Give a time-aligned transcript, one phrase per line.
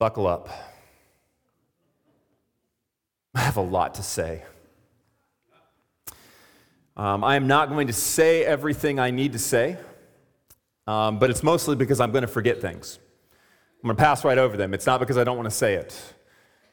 [0.00, 0.48] Buckle up.
[3.34, 4.42] I have a lot to say.
[6.96, 9.76] Um, I am not going to say everything I need to say,
[10.86, 12.98] um, but it's mostly because I'm going to forget things.
[13.82, 14.72] I'm going to pass right over them.
[14.72, 16.14] It's not because I don't want to say it.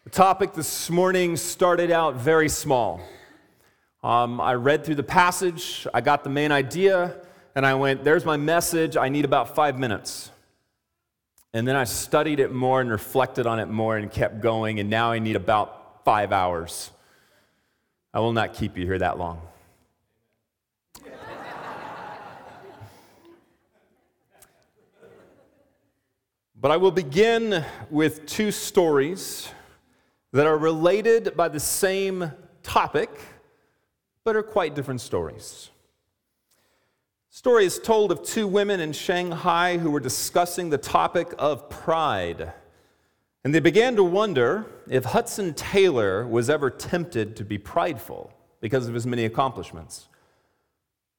[0.05, 3.01] The topic this morning started out very small.
[4.03, 7.13] Um, I read through the passage, I got the main idea,
[7.55, 8.95] and I went, There's my message.
[8.95, 10.31] I need about five minutes.
[11.57, 14.91] And then I studied it more and reflected on it more and kept going, and
[14.91, 16.91] now I need about five hours.
[18.13, 19.41] I will not keep you here that long.
[26.61, 29.49] but I will begin with two stories
[30.33, 32.31] that are related by the same
[32.61, 33.09] topic,
[34.23, 35.71] but are quite different stories
[37.37, 42.51] story is told of two women in Shanghai who were discussing the topic of pride.
[43.43, 48.87] And they began to wonder if Hudson Taylor was ever tempted to be prideful because
[48.87, 50.07] of his many accomplishments.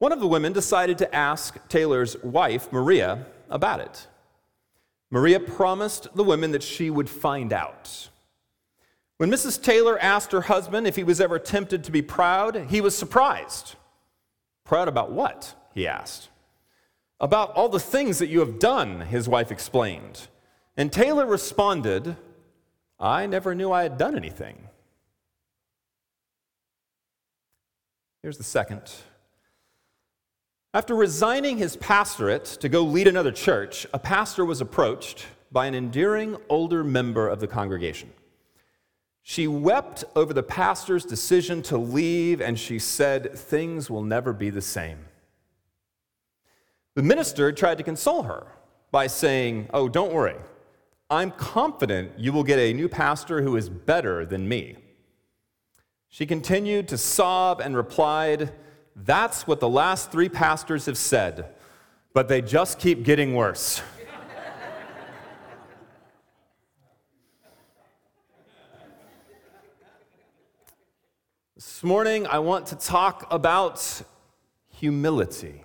[0.00, 4.08] One of the women decided to ask Taylor's wife, Maria, about it.
[5.12, 8.08] Maria promised the women that she would find out.
[9.18, 9.62] When Mrs.
[9.62, 13.76] Taylor asked her husband if he was ever tempted to be proud, he was surprised.
[14.64, 15.54] Proud about what?
[15.78, 16.28] He asked.
[17.20, 20.28] About all the things that you have done, his wife explained.
[20.76, 22.16] And Taylor responded,
[23.00, 24.68] I never knew I had done anything.
[28.22, 28.82] Here's the second.
[30.74, 35.74] After resigning his pastorate to go lead another church, a pastor was approached by an
[35.74, 38.12] endearing older member of the congregation.
[39.22, 44.50] She wept over the pastor's decision to leave, and she said, Things will never be
[44.50, 45.07] the same.
[46.98, 48.44] The minister tried to console her
[48.90, 50.34] by saying, Oh, don't worry.
[51.08, 54.74] I'm confident you will get a new pastor who is better than me.
[56.08, 58.52] She continued to sob and replied,
[58.96, 61.54] That's what the last three pastors have said,
[62.14, 63.80] but they just keep getting worse.
[71.54, 74.02] this morning, I want to talk about
[74.72, 75.62] humility.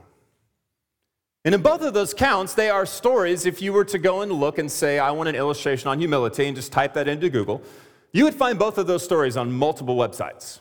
[1.46, 3.46] And in both of those counts, they are stories.
[3.46, 6.46] If you were to go and look and say, I want an illustration on humility,
[6.46, 7.62] and just type that into Google,
[8.14, 10.60] you would find both of those stories on multiple websites.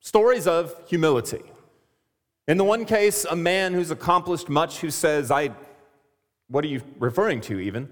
[0.00, 1.42] Stories of humility.
[2.46, 5.50] In the one case, a man who's accomplished much who says, I,
[6.48, 7.88] what are you referring to even?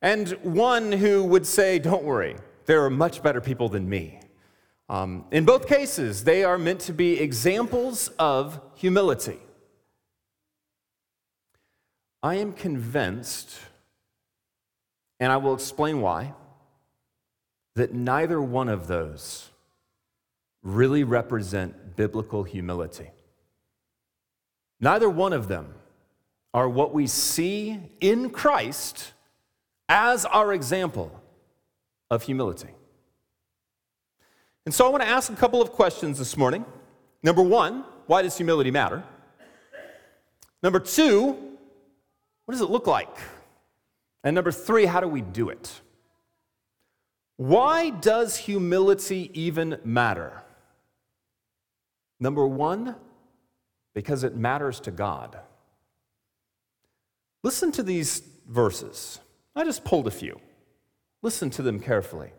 [0.00, 4.20] And one who would say, Don't worry, there are much better people than me.
[4.88, 9.38] Um, in both cases, they are meant to be examples of humility.
[12.22, 13.58] I am convinced,
[15.20, 16.34] and I will explain why,
[17.76, 19.50] that neither one of those
[20.62, 23.10] really represent biblical humility.
[24.80, 25.74] Neither one of them
[26.52, 29.12] are what we see in Christ
[29.88, 31.22] as our example
[32.10, 32.70] of humility.
[34.66, 36.64] And so I want to ask a couple of questions this morning.
[37.22, 39.04] Number one, why does humility matter?
[40.62, 41.47] Number two,
[42.48, 43.14] what does it look like?
[44.24, 45.70] And number three, how do we do it?
[47.36, 50.32] Why does humility even matter?
[52.18, 52.96] Number one,
[53.92, 55.38] because it matters to God.
[57.42, 59.20] Listen to these verses.
[59.54, 60.40] I just pulled a few.
[61.20, 62.30] Listen to them carefully.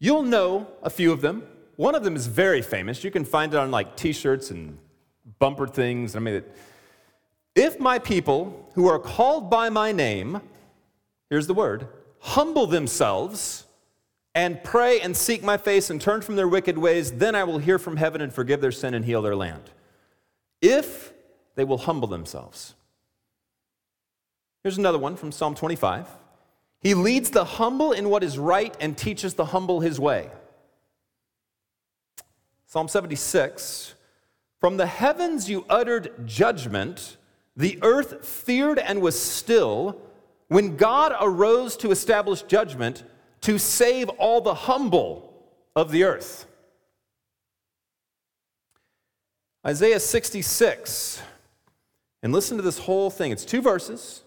[0.00, 1.42] You'll know a few of them.
[1.76, 3.04] One of them is very famous.
[3.04, 4.78] You can find it on like t shirts and
[5.38, 6.16] bumper things.
[6.16, 6.42] I mean,
[7.58, 10.40] if my people who are called by my name,
[11.28, 11.88] here's the word,
[12.20, 13.64] humble themselves
[14.34, 17.58] and pray and seek my face and turn from their wicked ways, then I will
[17.58, 19.64] hear from heaven and forgive their sin and heal their land.
[20.62, 21.12] If
[21.56, 22.74] they will humble themselves.
[24.62, 26.06] Here's another one from Psalm 25.
[26.80, 30.30] He leads the humble in what is right and teaches the humble his way.
[32.66, 33.94] Psalm 76
[34.60, 37.16] From the heavens you uttered judgment
[37.58, 40.00] the earth feared and was still
[40.46, 43.02] when God arose to establish judgment
[43.42, 45.34] to save all the humble
[45.74, 46.46] of the earth.
[49.66, 51.20] Isaiah 66.
[52.22, 53.32] And listen to this whole thing.
[53.32, 54.22] It's two verses.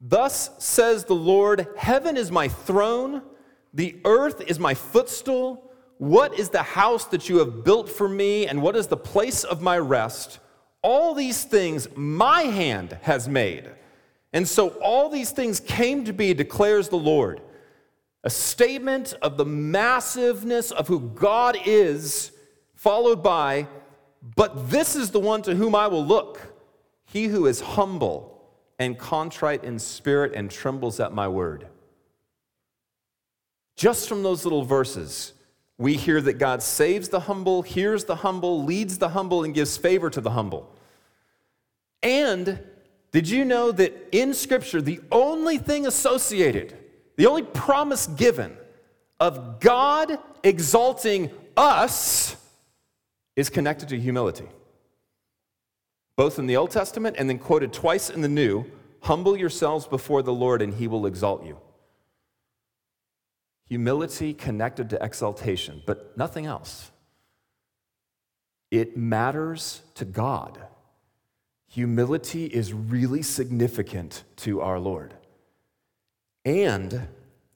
[0.00, 3.22] Thus says the Lord Heaven is my throne,
[3.74, 5.70] the earth is my footstool.
[5.98, 9.44] What is the house that you have built for me, and what is the place
[9.44, 10.40] of my rest?
[10.82, 13.70] All these things my hand has made,
[14.32, 17.40] And so all these things came to be, declares the Lord.
[18.22, 22.32] A statement of the massiveness of who God is,
[22.74, 23.66] followed by,
[24.36, 26.54] but this is the one to whom I will look,
[27.06, 28.42] he who is humble
[28.78, 31.66] and contrite in spirit and trembles at my word.
[33.76, 35.32] Just from those little verses,
[35.80, 39.78] we hear that God saves the humble, hears the humble, leads the humble, and gives
[39.78, 40.70] favor to the humble.
[42.02, 42.60] And
[43.12, 46.76] did you know that in Scripture, the only thing associated,
[47.16, 48.58] the only promise given
[49.18, 52.36] of God exalting us
[53.34, 54.48] is connected to humility?
[56.14, 58.66] Both in the Old Testament and then quoted twice in the New
[59.00, 61.56] humble yourselves before the Lord, and he will exalt you.
[63.70, 66.90] Humility connected to exaltation, but nothing else.
[68.72, 70.58] It matters to God.
[71.68, 75.14] Humility is really significant to our Lord.
[76.44, 77.06] And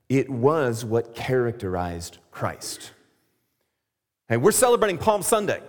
[0.09, 2.93] it was what characterized Christ.
[4.29, 5.61] And we're celebrating Palm Sunday.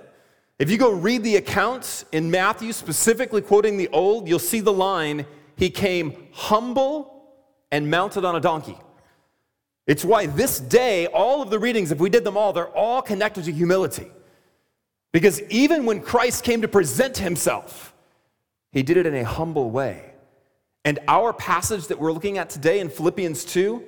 [0.60, 4.72] If you go read the accounts in Matthew, specifically quoting the Old, you'll see the
[4.72, 5.26] line,
[5.56, 7.34] He came humble
[7.72, 8.78] and mounted on a donkey.
[9.88, 13.02] It's why this day, all of the readings, if we did them all, they're all
[13.02, 14.08] connected to humility.
[15.12, 17.94] Because even when Christ came to present Himself,
[18.72, 20.12] he did it in a humble way.
[20.84, 23.84] And our passage that we're looking at today in Philippians 2,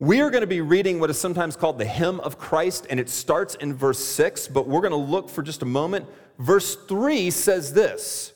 [0.00, 2.98] we are going to be reading what is sometimes called the hymn of Christ, and
[2.98, 6.06] it starts in verse 6, but we're going to look for just a moment.
[6.38, 8.32] Verse 3 says this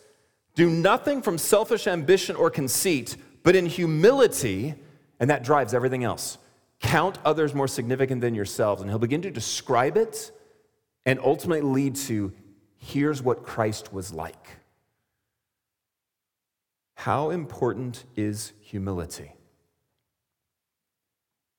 [0.55, 4.77] Do nothing from selfish ambition or conceit, but in humility,
[5.21, 6.39] and that drives everything else.
[6.81, 8.81] Count others more significant than yourselves.
[8.83, 10.31] And he'll begin to describe it
[11.05, 12.33] and ultimately lead to
[12.77, 14.59] here's what Christ was like.
[16.95, 19.33] How important is humility?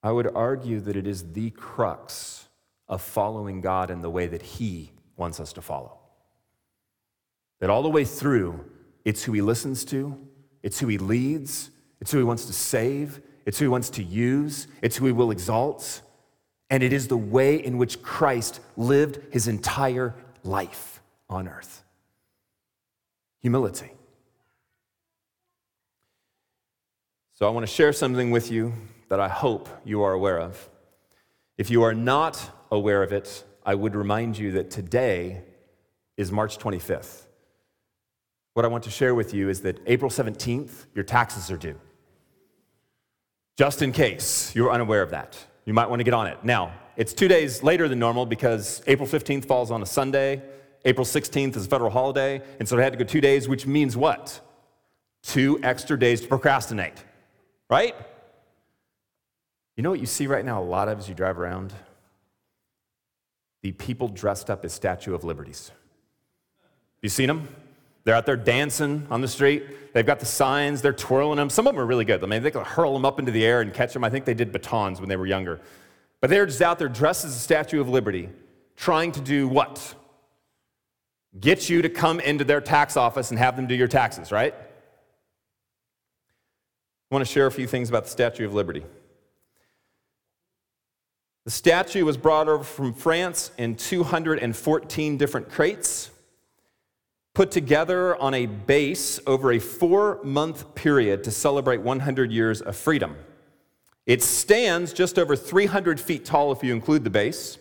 [0.01, 2.47] I would argue that it is the crux
[2.88, 5.97] of following God in the way that He wants us to follow.
[7.59, 8.65] That all the way through,
[9.03, 10.17] it's who He listens to,
[10.63, 14.04] it's who He leads, it's who He wants to save, it's who He wants to
[14.04, 16.04] use, it's who He will exalt,
[16.69, 20.13] and it is the way in which Christ lived His entire
[20.44, 21.84] life on earth.
[23.40, 23.90] Humility.
[27.34, 28.72] So I want to share something with you
[29.07, 30.69] that I hope you are aware of.
[31.57, 35.42] If you are not aware of it, I would remind you that today
[36.18, 37.24] is March 25th.
[38.54, 41.80] What I want to share with you is that April 17th, your taxes are due.
[43.59, 46.38] Just in case you're unaware of that, you might want to get on it.
[46.45, 50.41] Now, it's two days later than normal because April 15th falls on a Sunday,
[50.85, 53.67] April 16th is a federal holiday, and so I had to go two days, which
[53.67, 54.39] means what?
[55.23, 57.03] Two extra days to procrastinate
[57.69, 57.95] right?
[59.75, 61.73] You know what you see right now a lot of as you drive around?
[63.62, 65.71] The people dressed up as Statue of Liberties.
[67.01, 67.50] You seen them?
[68.04, 69.94] They're out there dancing on the street.
[69.94, 71.50] They've got the signs, they're twirling them.
[71.50, 72.24] Some of them are really good.
[72.24, 74.04] I mean, they can hurl them up into the air and catch them.
[74.04, 75.60] I think they did batons when they were younger.
[76.22, 78.30] But they're just out there dressed as a Statue of Liberty,
[78.75, 79.96] trying to do what?
[81.40, 84.54] Get you to come into their tax office and have them do your taxes, right?
[87.12, 88.84] I want to share a few things about the Statue of Liberty.
[91.46, 96.12] The statue was brought over from France in 214 different crates,
[97.39, 102.75] put together on a base over a four month period to celebrate 100 years of
[102.75, 103.15] freedom.
[104.05, 107.58] It stands just over 300 feet tall if you include the base.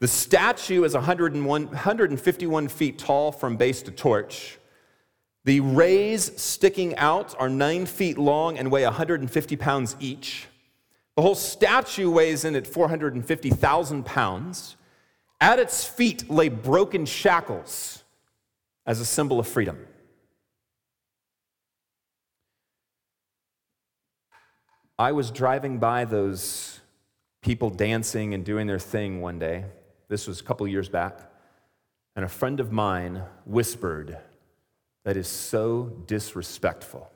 [0.00, 4.58] The statue is 101, 151 feet tall from base to torch.
[5.46, 10.48] The rays sticking out are nine feet long and weigh 150 pounds each.
[11.16, 14.76] The whole statue weighs in at 450,000 pounds.
[15.40, 18.01] At its feet lay broken shackles
[18.86, 19.86] as a symbol of freedom.
[24.98, 26.80] I was driving by those
[27.42, 29.64] people dancing and doing their thing one day.
[30.08, 31.18] This was a couple years back.
[32.14, 34.18] And a friend of mine whispered,
[35.04, 37.10] that is so disrespectful.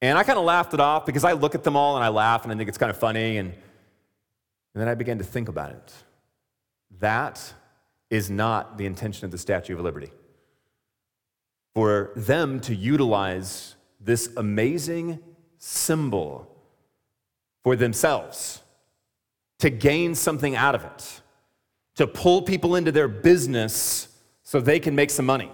[0.00, 2.08] And I kind of laughed it off because I look at them all and I
[2.08, 3.38] laugh and I think it's kind of funny.
[3.38, 3.60] And, and
[4.80, 5.92] then I began to think about it.
[7.00, 7.52] That
[8.10, 10.10] is not the intention of the Statue of Liberty.
[11.74, 15.18] For them to utilize this amazing
[15.58, 16.50] symbol
[17.62, 18.62] for themselves,
[19.58, 21.20] to gain something out of it,
[21.96, 24.08] to pull people into their business
[24.42, 25.50] so they can make some money.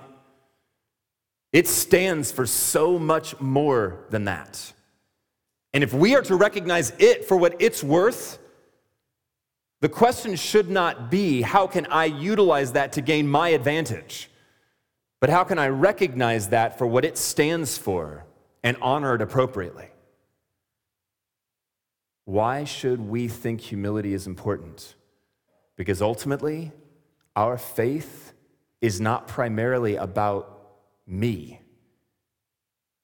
[1.52, 4.72] It stands for so much more than that.
[5.72, 8.38] And if we are to recognize it for what it's worth,
[9.80, 14.30] the question should not be how can I utilize that to gain my advantage?
[15.20, 18.24] But how can I recognize that for what it stands for
[18.62, 19.88] and honor it appropriately?
[22.24, 24.94] Why should we think humility is important?
[25.76, 26.72] Because ultimately,
[27.36, 28.32] our faith
[28.80, 30.68] is not primarily about
[31.06, 31.60] me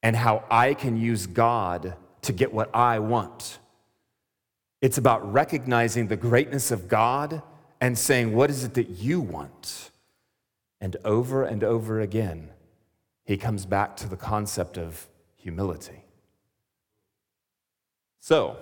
[0.03, 3.59] and how I can use God to get what I want.
[4.81, 7.43] It's about recognizing the greatness of God
[7.81, 9.91] and saying, What is it that you want?
[10.81, 12.51] And over and over again,
[13.25, 15.07] he comes back to the concept of
[15.37, 16.05] humility.
[18.21, 18.57] So,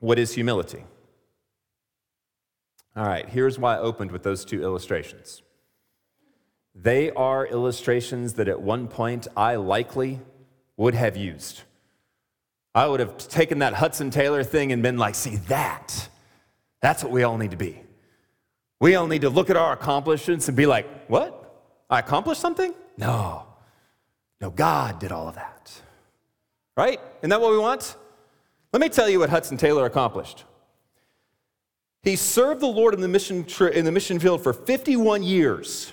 [0.00, 0.84] what is humility?
[2.96, 5.42] All right, here's why I opened with those two illustrations.
[6.74, 10.20] They are illustrations that at one point I likely
[10.76, 11.62] would have used.
[12.74, 16.08] I would have taken that Hudson Taylor thing and been like, see, that,
[16.82, 17.80] that's what we all need to be.
[18.80, 21.40] We all need to look at our accomplishments and be like, what?
[21.88, 22.74] I accomplished something?
[22.96, 23.46] No.
[24.40, 25.72] No, God did all of that.
[26.76, 27.00] Right?
[27.20, 27.96] Isn't that what we want?
[28.72, 30.44] Let me tell you what Hudson Taylor accomplished.
[32.02, 35.92] He served the Lord in the mission, in the mission field for 51 years.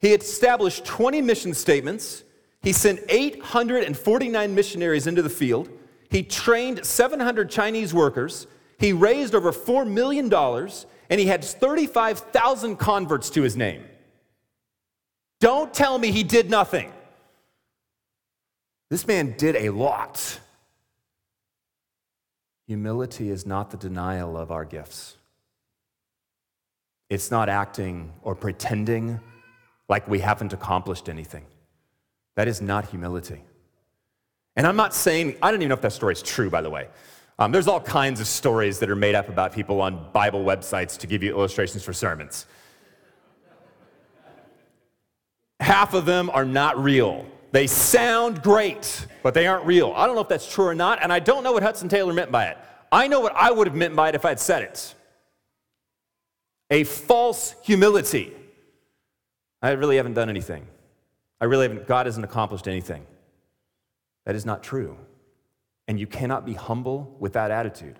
[0.00, 2.24] He established 20 mission statements.
[2.62, 5.68] He sent 849 missionaries into the field.
[6.10, 8.46] He trained 700 Chinese workers.
[8.78, 10.32] He raised over $4 million,
[11.10, 13.84] and he had 35,000 converts to his name.
[15.40, 16.92] Don't tell me he did nothing.
[18.90, 20.38] This man did a lot.
[22.68, 25.16] Humility is not the denial of our gifts.
[27.10, 29.18] It's not acting or pretending
[29.88, 31.44] like we haven't accomplished anything.
[32.34, 33.42] That is not humility.
[34.56, 36.70] And I'm not saying, I don't even know if that story is true, by the
[36.70, 36.88] way.
[37.38, 40.98] Um, there's all kinds of stories that are made up about people on Bible websites
[40.98, 42.46] to give you illustrations for sermons.
[45.60, 47.26] Half of them are not real.
[47.52, 49.92] They sound great, but they aren't real.
[49.96, 52.12] I don't know if that's true or not, and I don't know what Hudson Taylor
[52.12, 52.58] meant by it.
[52.90, 54.94] I know what I would have meant by it if I had said it
[56.70, 58.32] a false humility.
[59.60, 60.66] I really haven't done anything.
[61.42, 63.04] I really haven't, God hasn't accomplished anything.
[64.26, 64.96] That is not true.
[65.88, 67.98] And you cannot be humble with that attitude.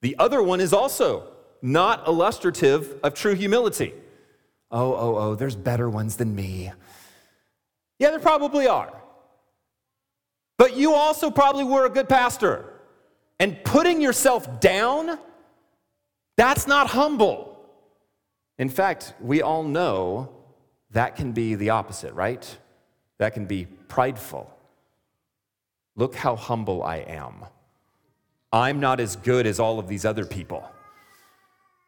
[0.00, 1.28] The other one is also
[1.60, 3.92] not illustrative of true humility.
[4.70, 6.72] Oh, oh, oh, there's better ones than me.
[7.98, 9.02] Yeah, there probably are.
[10.56, 12.72] But you also probably were a good pastor.
[13.38, 15.18] And putting yourself down,
[16.38, 17.66] that's not humble.
[18.58, 20.30] In fact, we all know
[20.92, 22.58] that can be the opposite, right?
[23.22, 24.52] That can be prideful.
[25.94, 27.44] Look how humble I am.
[28.52, 30.68] I'm not as good as all of these other people.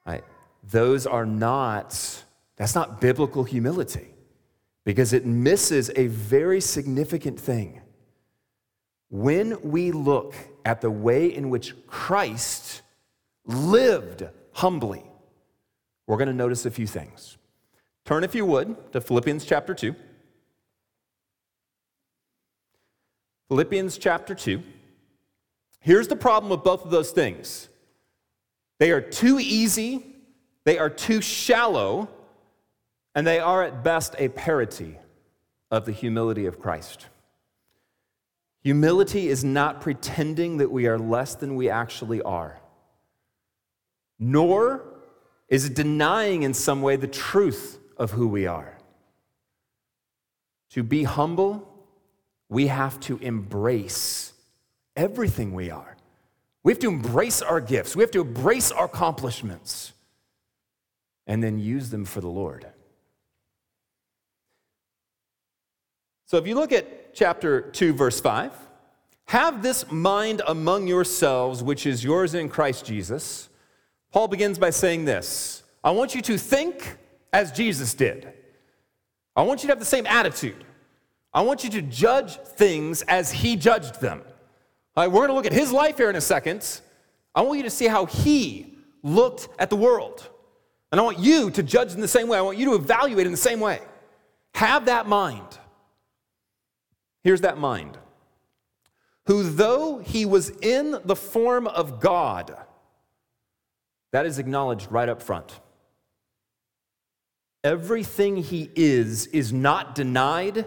[0.07, 0.23] Right?
[0.71, 2.23] Those are not,
[2.55, 4.15] that's not biblical humility
[4.85, 7.81] because it misses a very significant thing.
[9.11, 12.83] When we look at the way in which Christ
[13.45, 14.23] lived
[14.53, 15.03] humbly,
[16.07, 17.39] we're going to notice a few things.
[18.05, 19.97] Turn, if you would, to Philippians chapter 2.
[23.49, 24.63] Philippians chapter 2.
[25.81, 27.69] Here's the problem with both of those things
[28.79, 30.05] they are too easy,
[30.65, 32.09] they are too shallow,
[33.15, 34.97] and they are at best a parody
[35.71, 37.07] of the humility of Christ.
[38.63, 42.59] Humility is not pretending that we are less than we actually are,
[44.19, 44.83] nor
[45.49, 48.79] is it denying in some way the truth of who we are.
[50.71, 51.74] To be humble,
[52.49, 54.33] we have to embrace
[54.97, 55.97] everything we are.
[56.63, 59.93] We have to embrace our gifts, we have to embrace our accomplishments,
[61.27, 62.67] and then use them for the Lord.
[66.27, 68.53] So if you look at chapter 2, verse 5,
[69.27, 73.49] have this mind among yourselves, which is yours in Christ Jesus.
[74.11, 76.97] Paul begins by saying this I want you to think
[77.33, 78.33] as Jesus did.
[79.37, 80.65] I want you to have the same attitude.
[81.35, 84.23] I want you to judge things as he judged them.
[84.97, 86.81] Right, we're going to look at his life here in a second.
[87.35, 90.29] I want you to see how he looked at the world.
[90.93, 92.39] And I want you to judge in the same way.
[92.39, 93.81] I want you to evaluate in the same way.
[94.55, 95.59] Have that mind.
[97.25, 97.99] Here's that mind.
[99.27, 102.57] Who, though he was in the form of God,
[104.13, 105.59] that is acknowledged right up front.
[107.65, 110.67] Everything he is is not denied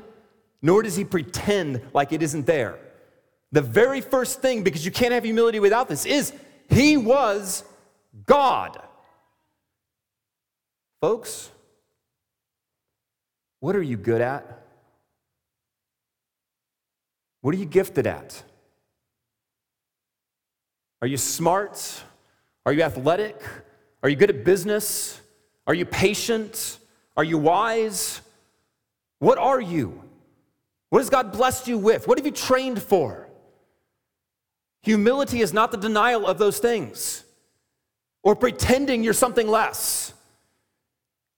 [0.67, 2.77] nor does he pretend like it isn't there.
[3.53, 6.33] The very first thing, because you can't have humility without this, is
[6.69, 7.63] he was
[8.25, 8.77] God.
[10.99, 11.49] Folks,
[13.61, 14.61] what are you good at?
[17.39, 18.43] What are you gifted at?
[21.01, 22.03] Are you smart?
[22.65, 23.41] Are you athletic?
[24.03, 25.21] Are you good at business?
[25.65, 26.77] Are you patient?
[27.15, 28.19] Are you wise?
[29.19, 30.03] What are you?
[30.89, 32.07] What has God blessed you with?
[32.07, 33.27] What have you trained for?
[34.83, 37.23] Humility is not the denial of those things
[38.23, 40.13] or pretending you're something less.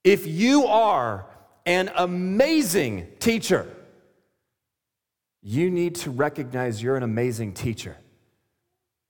[0.04, 1.26] If you are
[1.66, 3.66] an amazing teacher,
[5.42, 7.96] you need to recognize you're an amazing teacher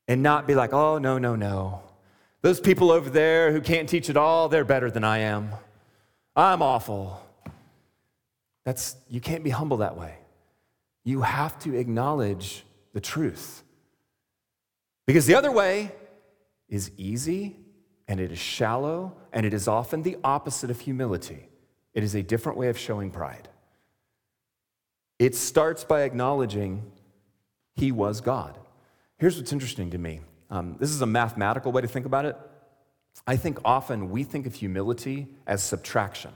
[0.09, 1.83] and not be like, oh, no, no, no.
[2.43, 5.51] Those people over there who can't teach at all, they're better than I am.
[6.35, 7.23] I'm awful.
[8.65, 10.20] That's, you can't be humble that way.
[11.11, 13.65] You have to acknowledge the truth.
[15.09, 15.91] Because the other way
[16.69, 17.57] is easy
[18.07, 21.49] and it is shallow and it is often the opposite of humility.
[21.95, 23.49] It is a different way of showing pride.
[25.19, 26.93] It starts by acknowledging
[27.75, 28.57] he was God.
[29.19, 32.37] Here's what's interesting to me um, this is a mathematical way to think about it.
[33.27, 36.31] I think often we think of humility as subtraction.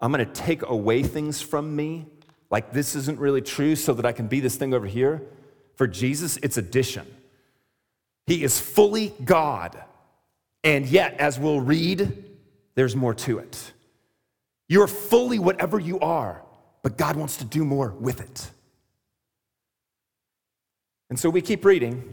[0.00, 2.06] I'm going to take away things from me,
[2.50, 5.22] like this isn't really true, so that I can be this thing over here.
[5.74, 7.06] For Jesus, it's addition.
[8.26, 9.82] He is fully God.
[10.64, 12.24] And yet, as we'll read,
[12.74, 13.72] there's more to it.
[14.68, 16.42] You're fully whatever you are
[16.86, 18.48] but God wants to do more with it.
[21.10, 22.04] And so we keep reading.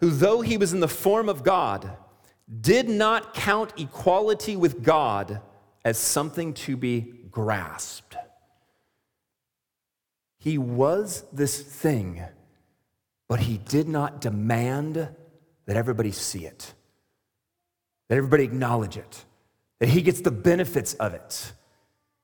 [0.00, 1.88] Who, though he was in the form of God,
[2.60, 5.40] did not count equality with God
[5.86, 8.16] as something to be grasped.
[10.36, 12.24] He was this thing,
[13.28, 16.74] but he did not demand that everybody see it,
[18.08, 19.24] that everybody acknowledge it
[19.78, 21.52] that he gets the benefits of it.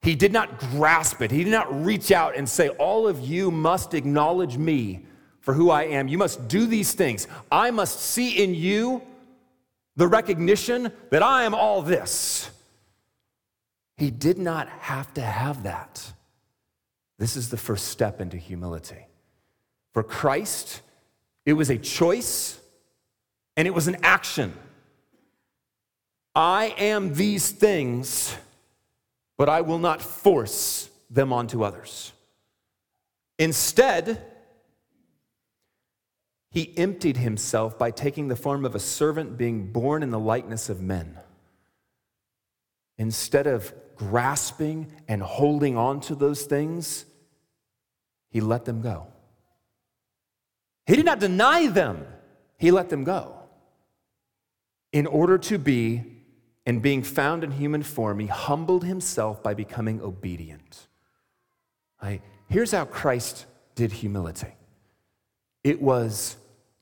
[0.01, 1.31] He did not grasp it.
[1.31, 5.07] He did not reach out and say, All of you must acknowledge me
[5.41, 6.09] for who I am.
[6.09, 7.29] You must do these things.
[7.53, 9.03] I must see in you
[9.95, 12.51] the recognition that I am all this.
[13.97, 16.13] He did not have to have that.
[17.19, 19.07] This is the first step into humility.
[19.93, 20.81] For Christ,
[21.45, 22.59] it was a choice
[23.57, 24.55] and it was an action.
[26.35, 28.35] I am these things,
[29.37, 32.13] but I will not force them onto others.
[33.39, 34.23] Instead,
[36.51, 40.69] he emptied himself by taking the form of a servant, being born in the likeness
[40.69, 41.19] of men.
[42.99, 47.05] Instead of grasping and holding on to those things,
[48.31, 49.07] he let them go.
[50.87, 52.07] He did not deny them,
[52.59, 53.43] he let them go
[54.93, 56.05] in order to be
[56.65, 60.87] and being found in human form, he humbled himself by becoming obedient.
[62.49, 64.55] Here's how Christ did humility
[65.65, 66.37] it was,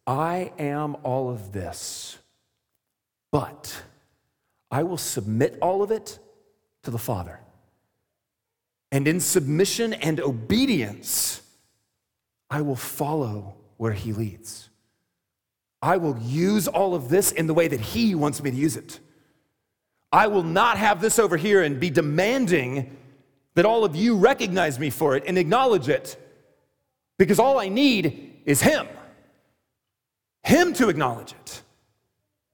[0.06, 2.18] I am all of this,
[3.30, 3.82] but
[4.70, 6.18] I will submit all of it
[6.82, 7.40] to the Father.
[8.92, 11.42] And in submission and obedience,
[12.48, 14.68] I will follow where He leads.
[15.82, 18.76] I will use all of this in the way that He wants me to use
[18.76, 19.00] it.
[20.12, 22.96] I will not have this over here and be demanding
[23.54, 26.16] that all of you recognize me for it and acknowledge it
[27.16, 28.86] because all I need is Him.
[30.42, 31.62] Him to acknowledge it.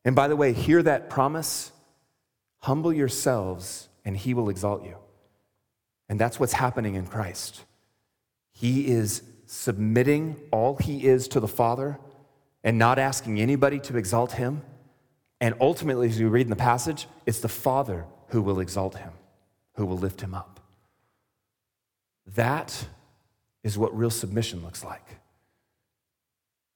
[0.04, 1.72] And by the way, hear that promise
[2.60, 4.96] humble yourselves and He will exalt you.
[6.08, 7.64] And that's what's happening in Christ.
[8.52, 11.98] He is submitting all He is to the Father
[12.62, 14.62] and not asking anybody to exalt Him.
[15.40, 19.12] And ultimately, as we read in the passage, it's the Father who will exalt him,
[19.74, 20.60] who will lift him up.
[22.34, 22.86] That
[23.62, 25.20] is what real submission looks like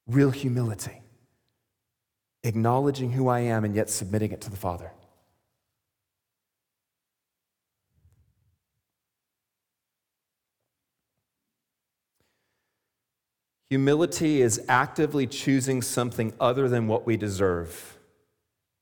[0.07, 1.01] real humility,
[2.43, 4.91] acknowledging who I am and yet submitting it to the Father.
[13.71, 17.97] Humility is actively choosing something other than what we deserve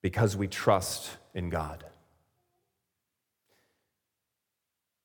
[0.01, 1.85] because we trust in God.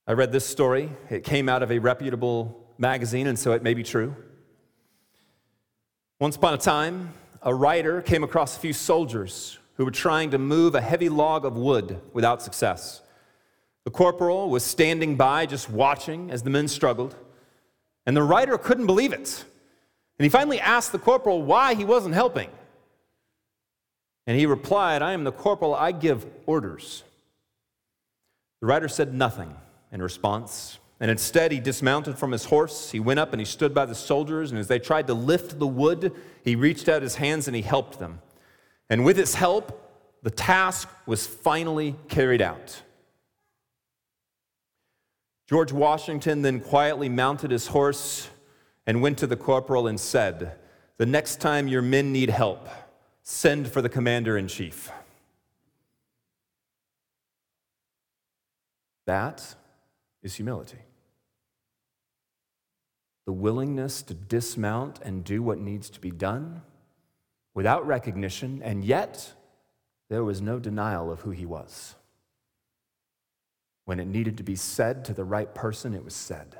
[0.06, 0.88] I read this story.
[1.10, 4.16] It came out of a reputable magazine, and so it may be true.
[6.18, 10.38] Once upon a time, a writer came across a few soldiers who were trying to
[10.38, 13.02] move a heavy log of wood without success.
[13.84, 17.16] The corporal was standing by, just watching as the men struggled.
[18.06, 19.44] And the writer couldn't believe it.
[20.18, 22.50] And he finally asked the corporal why he wasn't helping.
[24.26, 27.02] And he replied, I am the corporal, I give orders.
[28.60, 29.54] The writer said nothing
[29.92, 30.78] in response.
[31.00, 32.90] And instead, he dismounted from his horse.
[32.90, 34.50] He went up and he stood by the soldiers.
[34.50, 37.62] And as they tried to lift the wood, he reached out his hands and he
[37.62, 38.20] helped them.
[38.88, 39.80] And with his help,
[40.22, 42.80] the task was finally carried out.
[45.48, 48.30] George Washington then quietly mounted his horse
[48.86, 50.52] and went to the corporal and said,
[50.98, 52.68] The next time your men need help,
[53.22, 54.90] send for the commander in chief.
[59.06, 59.54] That
[60.22, 60.78] is humility.
[63.26, 66.62] The willingness to dismount and do what needs to be done
[67.54, 69.32] without recognition, and yet
[70.10, 71.94] there was no denial of who he was.
[73.84, 76.56] When it needed to be said to the right person, it was said.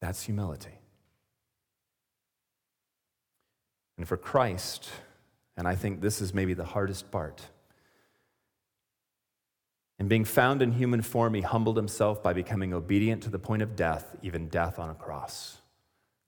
[0.00, 0.78] That's humility.
[3.98, 4.88] And for Christ,
[5.56, 7.42] and I think this is maybe the hardest part,
[9.98, 13.60] in being found in human form, he humbled himself by becoming obedient to the point
[13.60, 15.58] of death, even death on a cross.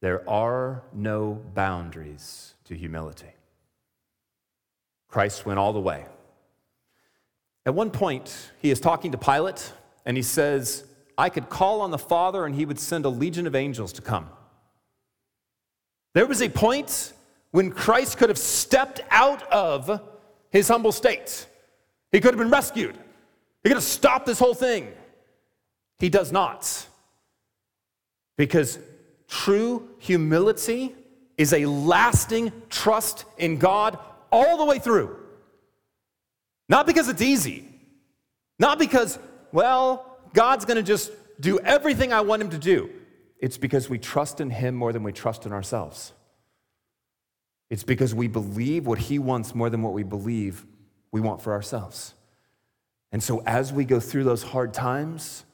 [0.03, 3.33] There are no boundaries to humility.
[5.09, 6.05] Christ went all the way.
[7.65, 9.73] At one point, he is talking to Pilate,
[10.05, 10.85] and he says,
[11.17, 14.03] I could call on the Father, and he would send a legion of angels to
[14.03, 14.29] come.
[16.15, 17.13] There was a point
[17.51, 20.01] when Christ could have stepped out of
[20.51, 21.47] his humble state.
[22.11, 22.97] He could have been rescued.
[23.63, 24.93] He could have stopped this whole thing.
[25.99, 26.87] He does not.
[28.37, 28.79] Because
[29.29, 30.95] true humility
[31.39, 33.99] is a lasting trust in God
[34.31, 35.17] all the way through.
[36.69, 37.69] Not because it's easy,
[38.59, 39.19] not because,
[39.53, 42.91] well, God's gonna just do everything I want Him to do.
[43.39, 46.13] It's because we trust in Him more than we trust in ourselves.
[47.71, 50.65] It's because we believe what He wants more than what we believe
[51.11, 52.15] we want for ourselves.
[53.11, 55.45] And so as we go through those hard times,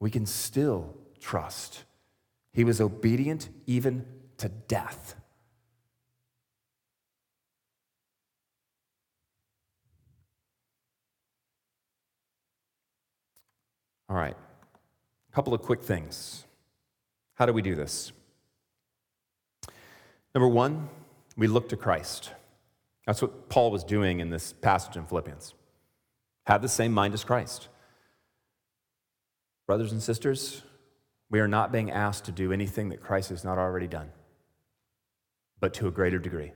[0.00, 1.84] we can still trust.
[2.52, 4.06] He was obedient even
[4.38, 5.16] to death.
[14.14, 14.36] All right,
[15.28, 16.44] a couple of quick things.
[17.34, 18.12] How do we do this?
[20.32, 20.88] Number one,
[21.36, 22.30] we look to Christ.
[23.08, 25.54] That's what Paul was doing in this passage in Philippians.
[26.46, 27.66] Have the same mind as Christ.
[29.66, 30.62] Brothers and sisters,
[31.28, 34.12] we are not being asked to do anything that Christ has not already done,
[35.58, 36.52] but to a greater degree.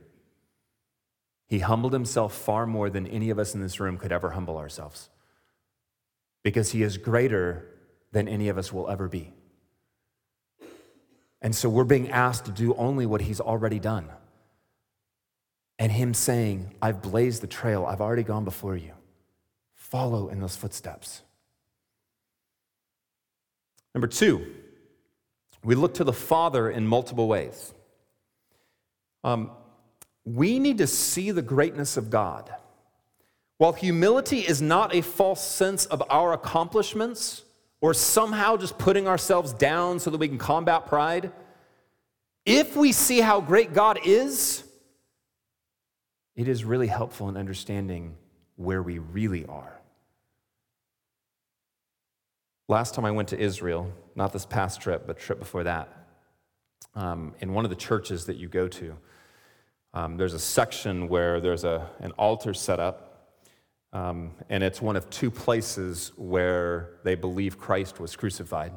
[1.49, 4.59] He humbled himself far more than any of us in this room could ever humble
[4.59, 5.09] ourselves
[6.43, 7.67] because he is greater
[8.13, 9.33] than any of us will ever be.
[11.41, 14.09] And so we're being asked to do only what he's already done.
[15.79, 18.93] And him saying, I've blazed the trail, I've already gone before you.
[19.75, 21.23] Follow in those footsteps.
[23.95, 24.47] Number two,
[25.65, 27.73] we look to the Father in multiple ways.
[29.25, 29.51] Um,
[30.25, 32.53] we need to see the greatness of God.
[33.59, 37.43] While humility is not a false sense of our accomplishments
[37.81, 41.33] or somehow just putting ourselves down so that we can combat pride,
[42.47, 44.63] if we see how great God is,
[46.37, 48.17] it is really helpful in understanding
[48.55, 49.81] where we really are.
[52.69, 55.89] Last time I went to Israel, not this past trip, but trip before that,
[56.95, 58.97] um, in one of the churches that you go to,
[59.95, 63.08] um, there's a section where there's a, an altar set up
[63.93, 68.73] um, and it's one of two places where they believe Christ was crucified.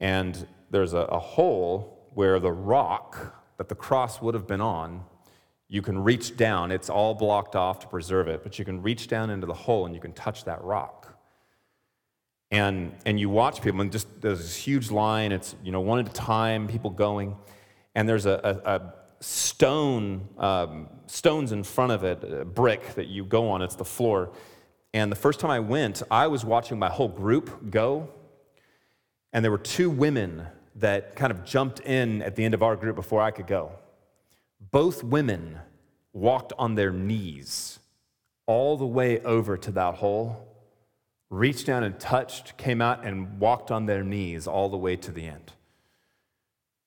[0.00, 5.04] And there's a, a hole where the rock that the cross would have been on,
[5.68, 6.70] you can reach down.
[6.70, 9.86] It's all blocked off to preserve it, but you can reach down into the hole
[9.86, 11.18] and you can touch that rock.
[12.50, 15.32] And, and you watch people, and just there's this huge line.
[15.32, 17.34] It's you know one at a time, people going,
[17.96, 23.06] and there's a, a, a stone, um, stones in front of it, a brick that
[23.06, 24.32] you go on, it's the floor.
[24.92, 28.08] And the first time I went, I was watching my whole group go,
[29.32, 32.76] and there were two women that kind of jumped in at the end of our
[32.76, 33.72] group before I could go.
[34.70, 35.58] Both women
[36.12, 37.78] walked on their knees
[38.46, 40.46] all the way over to that hole,
[41.30, 45.10] reached down and touched, came out and walked on their knees all the way to
[45.10, 45.52] the end.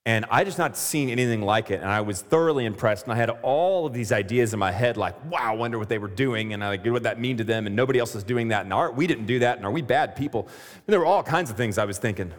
[0.06, 1.82] And I just not seen anything like it.
[1.82, 3.06] And I was thoroughly impressed.
[3.06, 5.90] And I had all of these ideas in my head, like, wow, I wonder what
[5.90, 6.54] they were doing.
[6.54, 7.68] And I like, what that mean to them?
[7.68, 8.64] And nobody else is doing that.
[8.64, 9.58] And are, we didn't do that.
[9.58, 10.48] And are we bad people?
[10.48, 12.34] And there were all kinds of things I was thinking.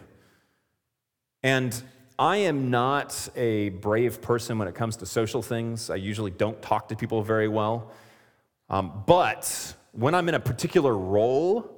[1.43, 1.81] And
[2.17, 5.89] I am not a brave person when it comes to social things.
[5.89, 7.91] I usually don't talk to people very well.
[8.69, 11.69] Um, but when I'm in a particular role,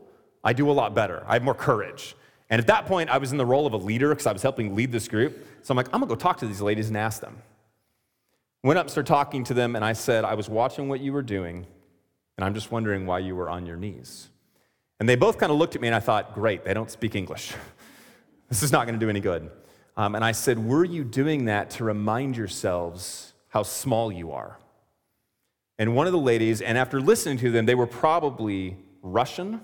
[0.43, 1.23] I do a lot better.
[1.27, 2.15] I have more courage.
[2.53, 4.43] And at that point, I was in the role of a leader because I was
[4.43, 5.43] helping lead this group.
[5.63, 7.41] So I'm like, I'm gonna go talk to these ladies and ask them.
[8.61, 11.23] Went up, started talking to them, and I said, I was watching what you were
[11.23, 11.65] doing,
[12.37, 14.29] and I'm just wondering why you were on your knees.
[14.99, 17.15] And they both kind of looked at me, and I thought, great, they don't speak
[17.15, 17.53] English.
[18.49, 19.49] this is not gonna do any good.
[19.97, 24.59] Um, and I said, Were you doing that to remind yourselves how small you are?
[25.79, 29.59] And one of the ladies, and after listening to them, they were probably Russian,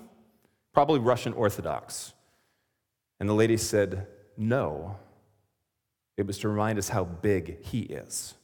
[0.72, 2.14] probably Russian Orthodox.
[3.20, 4.06] And the lady said,
[4.36, 4.96] No.
[6.16, 8.34] It was to remind us how big he is.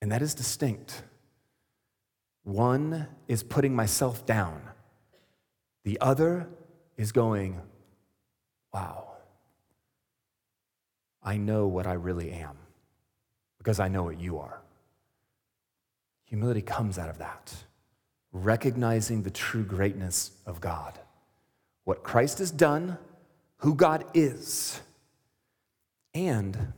[0.00, 1.02] And that is distinct.
[2.42, 4.62] One is putting myself down,
[5.84, 6.48] the other
[6.96, 7.60] is going,
[8.72, 9.12] Wow,
[11.22, 12.56] I know what I really am
[13.58, 14.60] because I know what you are.
[16.26, 17.54] Humility comes out of that,
[18.32, 20.98] recognizing the true greatness of God,
[21.84, 22.98] what Christ has done,
[23.58, 24.80] who God is,
[26.14, 26.72] and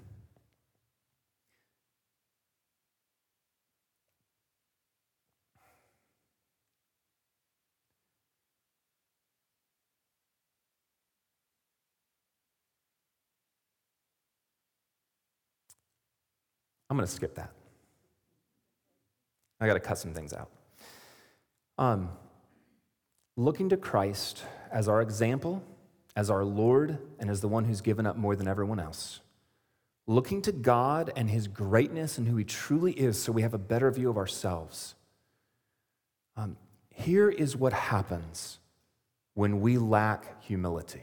[16.89, 17.51] I'm going to skip that.
[19.61, 20.51] I got to cut some things out.
[21.79, 22.11] Um,
[23.37, 25.63] looking to Christ as our example,
[26.15, 29.21] as our Lord, and as the one who's given up more than everyone else.
[30.07, 33.59] Looking to God and his greatness and who he truly is so we have a
[33.59, 34.95] better view of ourselves.
[36.37, 36.57] Um,
[36.91, 38.59] here is what happens
[39.35, 41.03] when we lack humility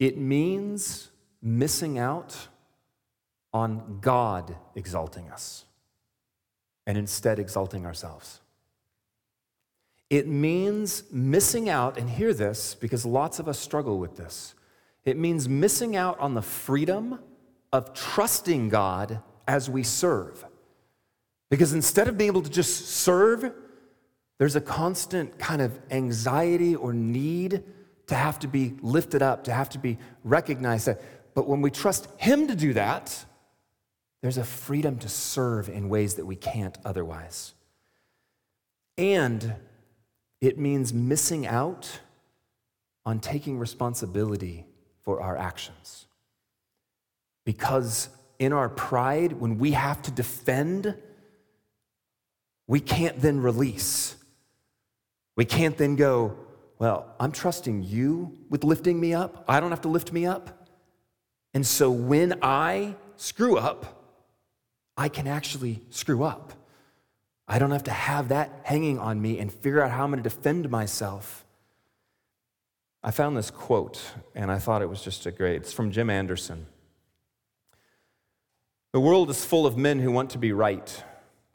[0.00, 1.10] it means
[1.42, 2.48] missing out
[3.52, 5.66] on God exalting us
[6.86, 8.40] and instead exalting ourselves.
[10.10, 14.54] It means missing out, and hear this because lots of us struggle with this.
[15.04, 17.20] It means missing out on the freedom
[17.72, 20.44] of trusting God as we serve.
[21.48, 23.52] Because instead of being able to just serve,
[24.38, 27.62] there's a constant kind of anxiety or need
[28.08, 30.88] to have to be lifted up, to have to be recognized.
[31.34, 33.24] But when we trust Him to do that,
[34.22, 37.54] there's a freedom to serve in ways that we can't otherwise.
[38.98, 39.54] And
[40.40, 42.00] it means missing out
[43.04, 44.66] on taking responsibility
[45.02, 46.06] for our actions.
[47.44, 50.94] Because in our pride, when we have to defend,
[52.66, 54.16] we can't then release.
[55.36, 56.36] We can't then go,
[56.78, 59.44] Well, I'm trusting you with lifting me up.
[59.48, 60.68] I don't have to lift me up.
[61.52, 64.04] And so when I screw up,
[64.96, 66.52] I can actually screw up.
[67.50, 70.22] I don't have to have that hanging on me and figure out how I'm going
[70.22, 71.44] to defend myself.
[73.02, 74.00] I found this quote
[74.36, 75.56] and I thought it was just a great.
[75.56, 76.66] It's from Jim Anderson.
[78.92, 81.02] The world is full of men who want to be right,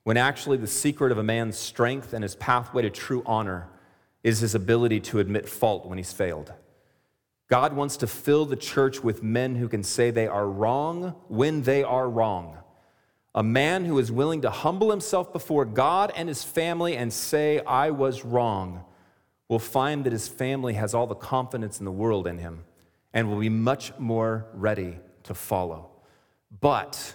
[0.04, 3.70] when actually the secret of a man's strength and his pathway to true honor
[4.22, 6.52] is his ability to admit fault when he's failed.
[7.50, 11.62] God wants to fill the church with men who can say they are wrong when
[11.62, 12.58] they are wrong
[13.36, 17.60] a man who is willing to humble himself before God and his family and say,
[17.60, 18.86] I was wrong,
[19.50, 22.64] will find that his family has all the confidence in the world in him
[23.14, 25.90] and will be much more ready to follow.
[26.62, 27.14] But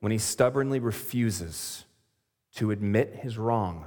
[0.00, 1.84] when he stubbornly refuses
[2.56, 3.86] to admit his wrong,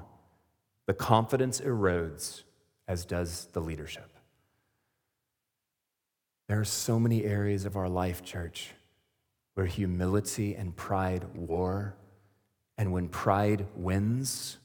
[0.86, 2.44] the confidence erodes,
[2.88, 4.10] as does the leadership.
[6.48, 8.72] There are so many areas of our life, church
[9.54, 11.96] where humility and pride war.
[12.78, 14.58] And when pride wins,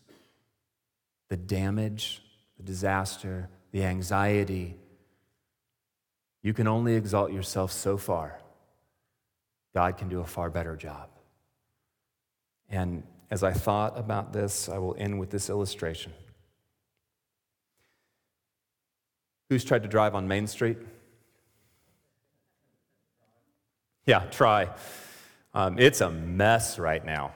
[1.29, 2.23] the damage,
[2.57, 4.77] the disaster, the anxiety,
[6.43, 8.39] you can only exalt yourself so far.
[9.75, 11.11] God can do a far better job.
[12.71, 16.13] And as I thought about this, I will end with this illustration.
[19.51, 20.79] Who's tried to drive on Main Street?
[24.07, 24.71] Yeah, try.
[25.53, 27.33] Um, it's a mess right now.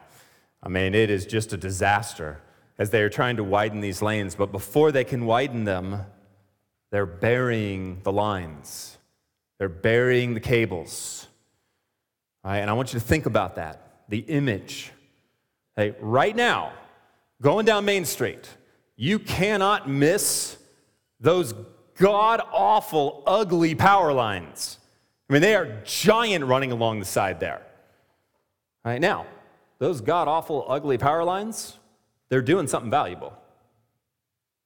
[0.62, 2.40] I mean, it is just a disaster
[2.78, 4.34] as they are trying to widen these lanes.
[4.34, 6.06] But before they can widen them,
[6.92, 8.98] they're burying the lines.
[9.58, 11.26] They're burying the cables.
[12.44, 14.90] All right, and I want you to think about that the image.
[15.76, 16.72] Hey, right now,
[17.40, 18.48] going down Main Street,
[18.96, 20.58] you cannot miss
[21.20, 21.54] those
[21.96, 24.78] god awful, ugly power lines.
[25.30, 27.62] I mean, they are giant running along the side there.
[28.84, 29.26] Right, now,
[29.78, 31.78] those god awful, ugly power lines,
[32.30, 33.32] they're doing something valuable.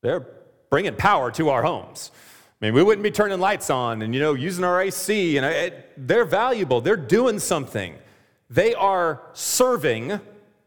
[0.00, 0.26] They're
[0.70, 2.10] bringing power to our homes.
[2.62, 5.44] I mean, we wouldn't be turning lights on and, you know, using our AC, and
[5.44, 6.80] it, they're valuable.
[6.80, 7.96] They're doing something.
[8.48, 10.18] They are serving,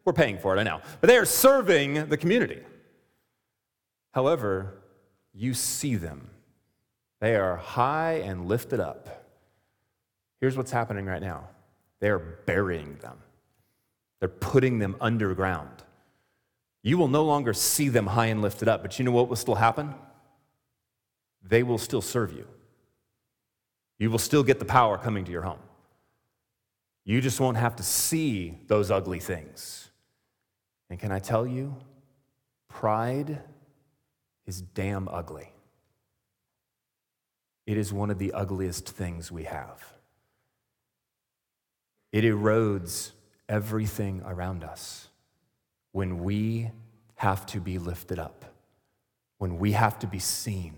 [0.05, 2.61] we're paying for it, I know, but they are serving the community.
[4.13, 4.75] However,
[5.33, 6.29] you see them.
[7.19, 9.23] They are high and lifted up.
[10.39, 11.47] Here's what's happening right now
[11.99, 13.17] they're burying them,
[14.19, 15.83] they're putting them underground.
[16.83, 19.35] You will no longer see them high and lifted up, but you know what will
[19.35, 19.93] still happen?
[21.43, 22.47] They will still serve you.
[23.99, 25.59] You will still get the power coming to your home.
[27.03, 29.89] You just won't have to see those ugly things.
[30.89, 31.75] And can I tell you,
[32.69, 33.41] pride
[34.45, 35.51] is damn ugly.
[37.65, 39.96] It is one of the ugliest things we have.
[42.11, 43.11] It erodes
[43.49, 45.09] everything around us
[45.91, 46.71] when we
[47.15, 48.45] have to be lifted up,
[49.37, 50.75] when we have to be seen.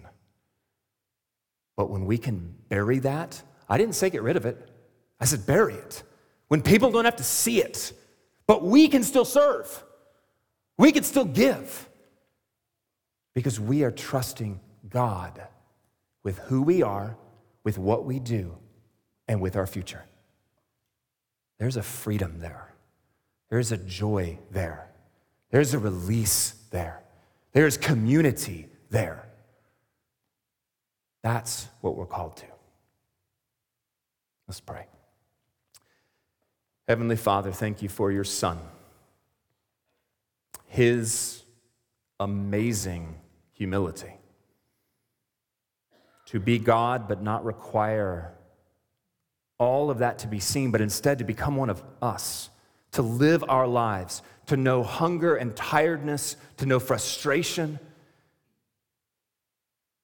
[1.76, 4.70] But when we can bury that, I didn't say get rid of it,
[5.20, 6.04] I said bury it.
[6.48, 7.94] When people don't have to see it,
[8.48, 9.84] but we can still serve,
[10.78, 11.88] we can still give
[13.36, 15.42] because we are trusting God
[16.24, 17.18] with who we are,
[17.64, 18.58] with what we do,
[19.28, 20.04] and with our future.
[21.60, 22.74] There's a freedom there.
[23.50, 24.90] There's a joy there.
[25.52, 27.02] There's a release there.
[27.52, 29.28] There's community there.
[31.22, 32.46] That's what we're called to.
[34.48, 34.86] Let's pray.
[36.88, 38.58] Heavenly Father, thank you for your Son,
[40.66, 41.44] his
[42.20, 43.16] amazing
[43.52, 44.14] humility.
[46.28, 48.34] To be God, but not require
[49.60, 52.50] all of that to be seen, but instead to become one of us,
[52.94, 57.78] to live our lives, to know hunger and tiredness, to know frustration,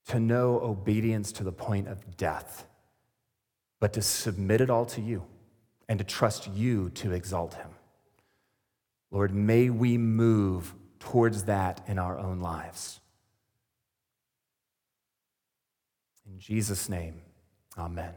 [0.07, 2.65] to know obedience to the point of death,
[3.79, 5.23] but to submit it all to you
[5.89, 7.69] and to trust you to exalt him.
[9.09, 12.99] Lord, may we move towards that in our own lives.
[16.27, 17.21] In Jesus' name,
[17.77, 18.13] amen.